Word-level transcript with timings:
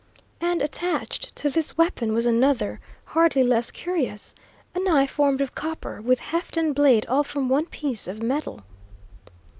And 0.39 0.63
attached 0.63 1.35
to 1.35 1.51
this 1.51 1.77
weapon 1.77 2.11
was 2.11 2.25
another, 2.25 2.79
hardly 3.05 3.43
less 3.43 3.69
curious: 3.69 4.33
a 4.73 4.79
knife 4.79 5.11
formed 5.11 5.41
of 5.41 5.53
copper, 5.53 6.01
with 6.01 6.21
heft 6.21 6.57
and 6.57 6.73
blade 6.73 7.05
all 7.05 7.21
from 7.21 7.49
one 7.49 7.67
piece 7.67 8.07
of 8.07 8.19
metal. 8.23 8.61